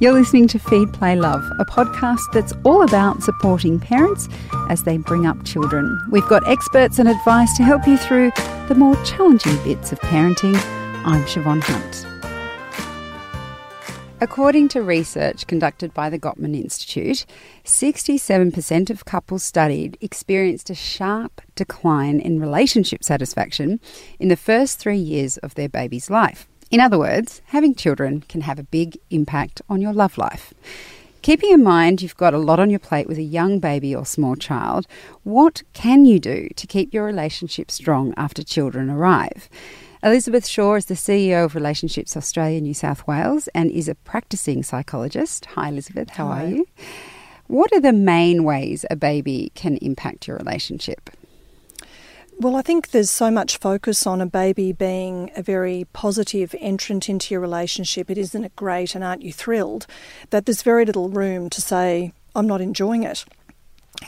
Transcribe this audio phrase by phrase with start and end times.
[0.00, 4.28] You're listening to Feed, Play, Love, a podcast that's all about supporting parents
[4.68, 5.96] as they bring up children.
[6.10, 8.32] We've got experts and advice to help you through
[8.66, 10.56] the more challenging bits of parenting.
[11.04, 12.06] I'm Siobhan Hunt.
[14.20, 17.24] According to research conducted by the Gottman Institute,
[17.62, 23.80] 67% of couples studied experienced a sharp decline in relationship satisfaction
[24.18, 26.48] in the first three years of their baby's life.
[26.74, 30.52] In other words, having children can have a big impact on your love life.
[31.22, 34.04] Keeping in mind you've got a lot on your plate with a young baby or
[34.04, 34.88] small child,
[35.22, 39.48] what can you do to keep your relationship strong after children arrive?
[40.02, 44.64] Elisabeth Shaw is the CEO of Relationships Australia New South Wales and is a practicing
[44.64, 45.46] psychologist.
[45.54, 46.10] Hi, Elisabeth.
[46.10, 46.66] How are you?
[47.46, 51.08] What are the main ways a baby can impact your relationship?
[52.40, 57.08] Well, I think there's so much focus on a baby being a very positive entrant
[57.08, 58.10] into your relationship.
[58.10, 59.86] It isn't it great and aren't you thrilled?
[60.30, 63.24] That there's very little room to say, I'm not enjoying it.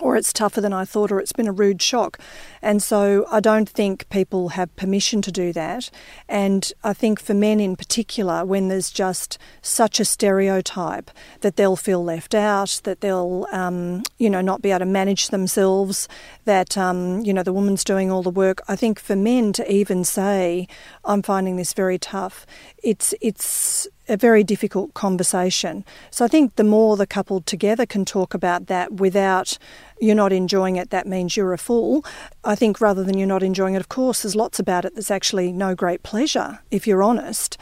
[0.00, 2.18] Or it's tougher than I thought, or it's been a rude shock.
[2.62, 5.90] And so I don't think people have permission to do that.
[6.28, 11.76] And I think for men in particular, when there's just such a stereotype that they'll
[11.76, 16.08] feel left out, that they'll, um, you know, not be able to manage themselves,
[16.44, 18.60] that, um, you know, the woman's doing all the work.
[18.68, 20.68] I think for men to even say,
[21.04, 22.46] I'm finding this very tough,
[22.82, 25.84] it's, it's, a very difficult conversation.
[26.10, 29.58] So I think the more the couple together can talk about that without
[30.00, 32.04] you're not enjoying it, that means you're a fool.
[32.44, 35.10] I think rather than you're not enjoying it, of course, there's lots about it that's
[35.10, 37.56] actually no great pleasure, if you're honest.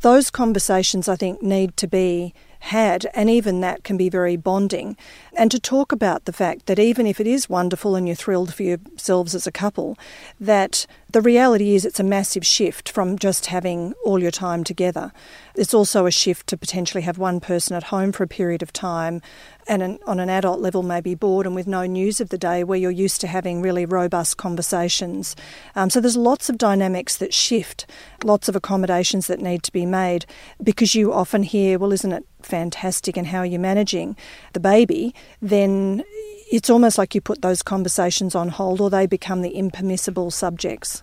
[0.00, 4.96] Those conversations, I think, need to be had, and even that can be very bonding.
[5.36, 8.52] And to talk about the fact that even if it is wonderful and you're thrilled
[8.52, 9.96] for yourselves as a couple,
[10.40, 15.10] that the reality is it's a massive shift from just having all your time together.
[15.54, 18.74] It's also a shift to potentially have one person at home for a period of
[18.74, 19.22] time
[19.66, 22.62] and an, on an adult level maybe bored and with no news of the day
[22.62, 25.34] where you're used to having really robust conversations.
[25.74, 27.86] Um, so there's lots of dynamics that shift,
[28.22, 30.26] lots of accommodations that need to be made
[30.62, 34.14] because you often hear, well, isn't it fantastic and how are you managing
[34.52, 35.14] the baby?
[35.40, 36.04] Then
[36.50, 41.02] it's almost like you put those conversations on hold or they become the impermissible subjects.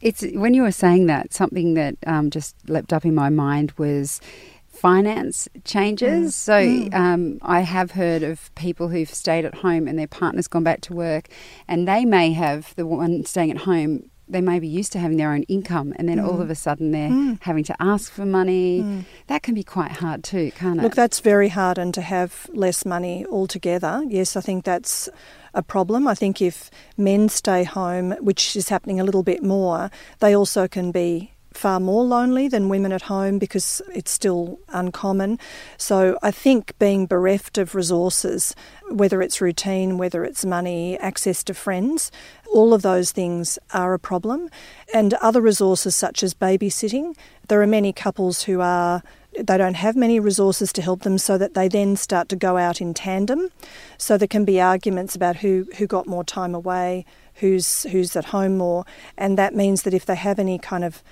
[0.00, 3.72] It's when you were saying that, something that um, just leapt up in my mind
[3.78, 4.20] was
[4.68, 6.34] finance changes.
[6.34, 6.38] Mm.
[6.48, 6.94] So Mm.
[6.94, 10.80] um, I have heard of people who've stayed at home and their partner's gone back
[10.82, 11.28] to work,
[11.68, 14.10] and they may have the one staying at home.
[14.34, 16.40] They may be used to having their own income, and then all Mm.
[16.42, 17.38] of a sudden they're Mm.
[17.42, 18.80] having to ask for money.
[18.82, 19.04] Mm.
[19.28, 20.82] That can be quite hard too, can't it?
[20.82, 25.08] Look, that's very hard, and to have less money altogether, yes, I think that's
[25.54, 26.08] a problem.
[26.08, 30.66] I think if men stay home, which is happening a little bit more, they also
[30.66, 35.38] can be far more lonely than women at home because it's still uncommon.
[35.78, 38.54] So I think being bereft of resources,
[38.90, 42.10] whether it's routine, whether it's money, access to friends,
[42.52, 44.50] all of those things are a problem.
[44.92, 47.16] And other resources such as babysitting,
[47.48, 49.02] there are many couples who are
[49.36, 52.56] they don't have many resources to help them so that they then start to go
[52.56, 53.50] out in tandem
[53.98, 57.04] so there can be arguments about who who got more time away
[57.34, 58.84] who's who's at home more
[59.18, 61.02] and that means that if they have any kind of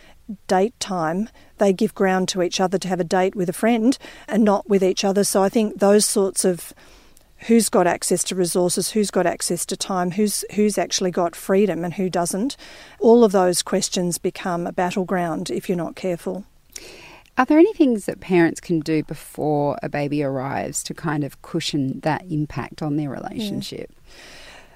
[0.46, 1.28] date time
[1.58, 3.98] they give ground to each other to have a date with a friend
[4.28, 6.72] and not with each other so i think those sorts of
[7.46, 11.84] who's got access to resources, who's got access to time, who's who's actually got freedom
[11.84, 12.56] and who doesn't.
[13.00, 16.44] All of those questions become a battleground if you're not careful.
[17.38, 21.40] Are there any things that parents can do before a baby arrives to kind of
[21.40, 23.90] cushion that impact on their relationship?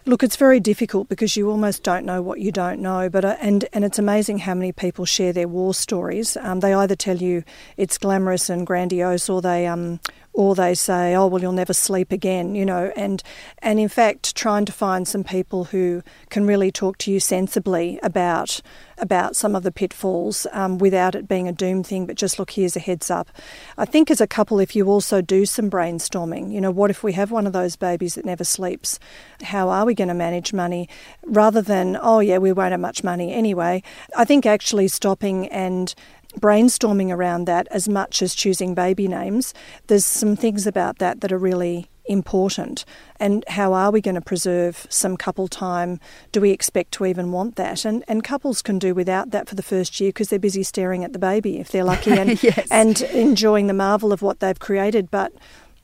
[0.08, 3.08] Look, it's very difficult because you almost don't know what you don't know.
[3.10, 6.36] But uh, and and it's amazing how many people share their war stories.
[6.36, 7.42] Um, they either tell you
[7.76, 9.98] it's glamorous and grandiose, or they um,
[10.36, 12.92] or they say, "Oh, well, you'll never sleep again," you know.
[12.94, 13.22] And
[13.58, 17.98] and in fact, trying to find some people who can really talk to you sensibly
[18.02, 18.60] about
[18.98, 22.50] about some of the pitfalls um, without it being a doom thing, but just look,
[22.52, 23.28] here's a heads up.
[23.76, 27.02] I think as a couple, if you also do some brainstorming, you know, what if
[27.02, 28.98] we have one of those babies that never sleeps?
[29.42, 30.88] How are we going to manage money?
[31.24, 33.82] Rather than, oh, yeah, we won't have much money anyway.
[34.16, 35.94] I think actually stopping and
[36.40, 39.54] brainstorming around that as much as choosing baby names,
[39.86, 42.84] there's some things about that that are really important.
[43.18, 45.98] And how are we going to preserve some couple time?
[46.30, 47.84] Do we expect to even want that?
[47.84, 51.02] And and couples can do without that for the first year because they're busy staring
[51.04, 52.68] at the baby if they're lucky and Yes.
[52.70, 55.10] and enjoying the marvel of what they've created.
[55.10, 55.32] But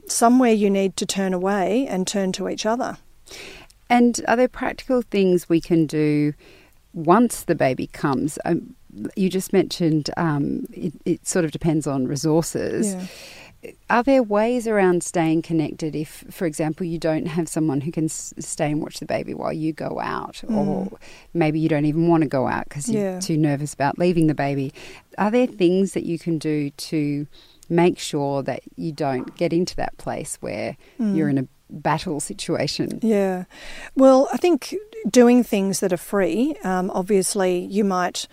[0.06, 2.98] somewhere you need to turn away and turn to each other.
[3.90, 6.34] And are there practical things we can do
[6.92, 8.38] once the baby comes?
[8.44, 8.74] Um,
[9.16, 12.94] you just mentioned um, it, it sort of depends on resources.
[12.94, 13.72] Yeah.
[13.90, 18.04] are there ways around staying connected if, for example, you don't have someone who can
[18.04, 20.56] s- stay and watch the baby while you go out, mm.
[20.56, 20.98] or
[21.32, 23.20] maybe you don't even want to go out because you're yeah.
[23.20, 24.72] too nervous about leaving the baby?
[25.16, 27.26] Are there things that you can do to
[27.68, 31.16] make sure that you don't get into that place where mm.
[31.16, 32.98] you're in a battle situation?
[33.02, 33.44] Yeah.
[33.94, 34.74] Well, I think
[35.08, 38.26] doing things that are free, um, obviously, you might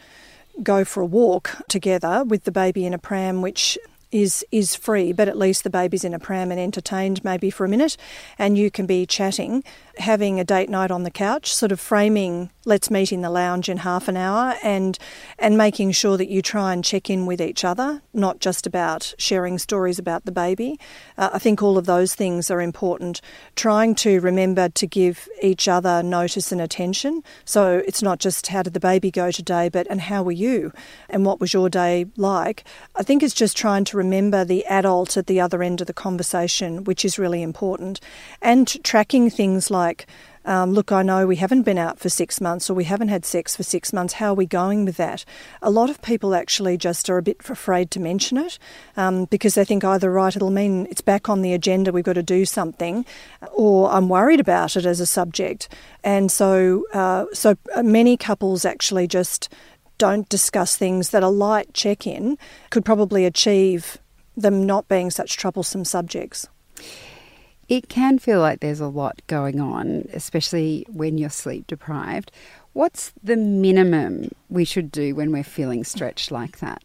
[0.63, 3.77] go for a walk together with the baby in a pram, which
[4.11, 7.65] is is free, but at least the baby's in a pram and entertained maybe for
[7.65, 7.95] a minute,
[8.37, 9.63] and you can be chatting,
[9.97, 13.67] having a date night on the couch, sort of framing let's meet in the lounge
[13.67, 14.97] in half an hour, and
[15.37, 19.13] and making sure that you try and check in with each other, not just about
[19.17, 20.79] sharing stories about the baby.
[21.17, 23.21] Uh, I think all of those things are important.
[23.55, 27.23] Trying to remember to give each other notice and attention.
[27.45, 30.71] So it's not just how did the baby go today, but and how were you,
[31.09, 32.63] and what was your day like.
[32.95, 35.93] I think it's just trying to remember the adult at the other end of the
[35.93, 37.99] conversation, which is really important,
[38.41, 40.07] and tracking things like
[40.45, 43.25] um, look, I know we haven't been out for six months or we haven't had
[43.25, 44.13] sex for six months.
[44.13, 45.25] How are we going with that?
[45.61, 48.57] A lot of people actually just are a bit afraid to mention it
[48.95, 52.13] um, because they think either, right, it'll mean it's back on the agenda, we've got
[52.13, 53.05] to do something,
[53.51, 55.69] or I'm worried about it as a subject.
[56.03, 59.49] And so, uh, so many couples actually just
[59.99, 62.39] don't discuss things that a light check in
[62.71, 63.99] could probably achieve
[64.35, 66.47] them not being such troublesome subjects.
[67.67, 72.31] It can feel like there's a lot going on, especially when you're sleep deprived.
[72.73, 76.81] What's the minimum we should do when we're feeling stretched like that?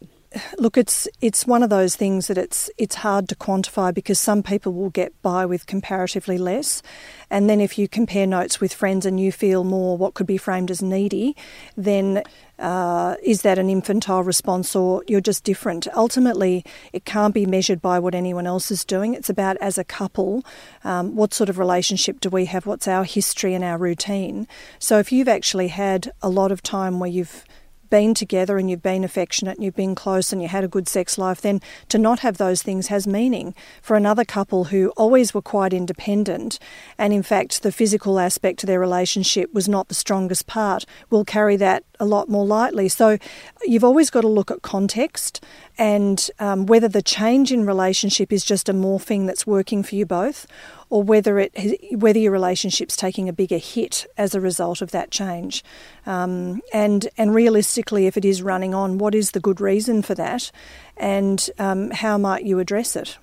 [0.58, 4.42] Look, it's it's one of those things that it's it's hard to quantify because some
[4.42, 6.82] people will get by with comparatively less,
[7.30, 10.36] and then if you compare notes with friends and you feel more what could be
[10.36, 11.36] framed as needy,
[11.76, 12.22] then
[12.58, 15.86] uh, is that an infantile response or you're just different?
[15.94, 19.14] Ultimately, it can't be measured by what anyone else is doing.
[19.14, 20.44] It's about as a couple,
[20.84, 22.66] um, what sort of relationship do we have?
[22.66, 24.46] What's our history and our routine?
[24.78, 27.44] So if you've actually had a lot of time where you've
[27.94, 30.88] been together and you've been affectionate and you've been close and you had a good
[30.88, 33.54] sex life, then to not have those things has meaning.
[33.82, 36.58] For another couple who always were quite independent,
[36.98, 41.24] and in fact, the physical aspect to their relationship was not the strongest part, will
[41.24, 42.88] carry that a lot more lightly.
[42.88, 43.16] So
[43.62, 45.44] you've always got to look at context
[45.78, 50.04] and um, whether the change in relationship is just a morphing that's working for you
[50.04, 50.48] both,
[50.94, 51.52] or whether it
[51.96, 55.64] whether your relationship's taking a bigger hit as a result of that change,
[56.06, 60.14] um, and and realistically, if it is running on, what is the good reason for
[60.14, 60.52] that,
[60.96, 63.18] and um, how might you address it?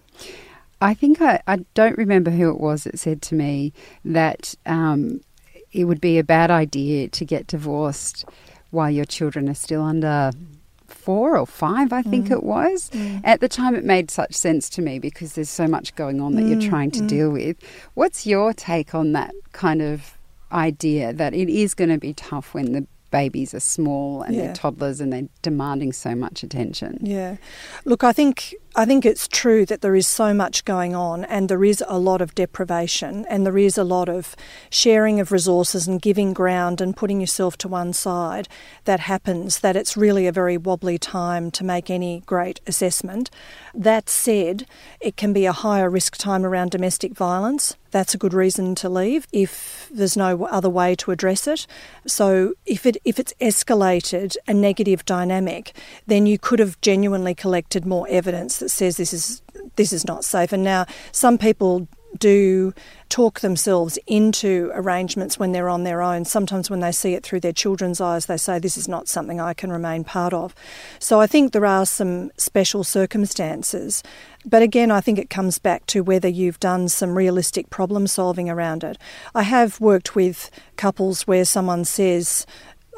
[0.81, 3.71] I think I, I don't remember who it was that said to me
[4.03, 5.21] that um,
[5.71, 8.25] it would be a bad idea to get divorced
[8.71, 10.31] while your children are still under
[11.01, 12.31] four or five, I think mm.
[12.31, 12.89] it was.
[12.91, 13.21] Mm.
[13.23, 16.35] At the time, it made such sense to me because there's so much going on
[16.35, 16.49] that mm.
[16.51, 17.07] you're trying to mm.
[17.07, 17.57] deal with.
[17.93, 20.17] What's your take on that kind of
[20.51, 24.45] idea that it is going to be tough when the babies are small and yeah.
[24.45, 26.99] they're toddlers and they're demanding so much attention?
[27.01, 27.37] Yeah.
[27.85, 31.49] Look, I think I think it's true that there is so much going on and
[31.49, 34.33] there is a lot of deprivation and there is a lot of
[34.69, 38.47] sharing of resources and giving ground and putting yourself to one side
[38.85, 43.29] that happens, that it's really a very wobbly time to make any great assessment.
[43.73, 44.65] That said,
[45.01, 47.75] it can be a higher risk time around domestic violence.
[47.91, 51.67] That's a good reason to leave if there's no other way to address it.
[52.07, 55.73] So if it if it's escalated a negative dynamic,
[56.07, 59.41] then you could have genuinely collected more evidence that says this is
[59.75, 60.53] this is not safe.
[60.53, 61.87] And now some people
[62.19, 62.73] do
[63.09, 66.23] talk themselves into arrangements when they're on their own.
[66.25, 69.39] Sometimes when they see it through their children's eyes, they say, This is not something
[69.39, 70.55] I can remain part of.
[70.99, 74.03] So I think there are some special circumstances.
[74.45, 78.49] But again, I think it comes back to whether you've done some realistic problem solving
[78.49, 78.97] around it.
[79.35, 82.45] I have worked with couples where someone says,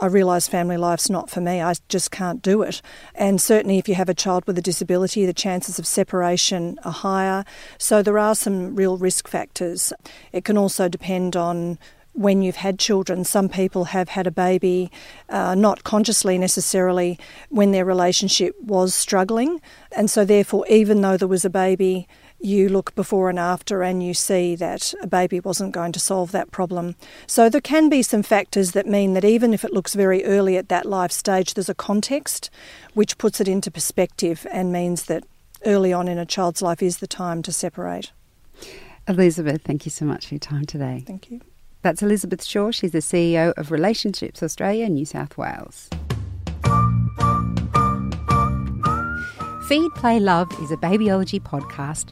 [0.04, 1.62] I realise family life's not for me.
[1.62, 2.82] I just can't do it.
[3.16, 6.92] And certainly, if you have a child with a disability, the chances of separation are
[6.92, 7.46] higher.
[7.78, 9.94] So, there are some real risk factors.
[10.34, 11.80] It can also depend on
[12.12, 13.24] when you've had children.
[13.24, 14.92] Some people have had a baby,
[15.30, 17.18] uh, not consciously necessarily,
[17.48, 19.62] when their relationship was struggling.
[19.94, 22.10] And so, therefore, even though there was a baby,
[22.44, 26.32] you look before and after and you see that a baby wasn't going to solve
[26.32, 26.96] that problem.
[27.26, 30.58] So there can be some factors that mean that even if it looks very early
[30.58, 32.50] at that life stage, there's a context
[32.94, 35.24] which puts it into perspective and means that
[35.66, 38.12] early on in a child's life is the time to separate.
[39.08, 41.04] Elisabeth, thank you so much for your time today.
[41.06, 41.42] Thank you.
[41.82, 42.72] That's Elisabeth Shaw.
[42.72, 45.90] She's the CEO of Relationships Australia, New South Wales.
[49.68, 52.12] Feed Play Love is a babyology podcast